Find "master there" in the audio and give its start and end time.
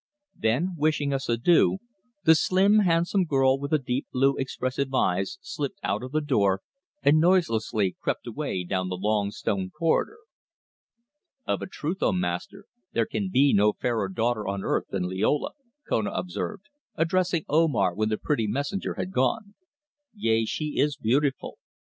12.13-13.05